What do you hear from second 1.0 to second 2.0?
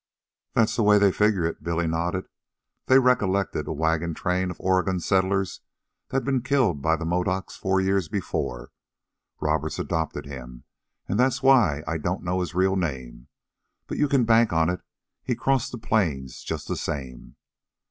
figured it," Billy